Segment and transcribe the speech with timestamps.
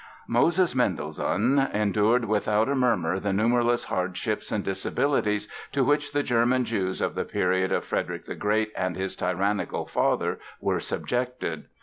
[0.27, 6.65] Moses Mendelssohn endured without a murmur the numberless hardships and disabilities to which the German
[6.65, 11.65] Jews of the period of Frederick the Great and his tyrannical father were subjected.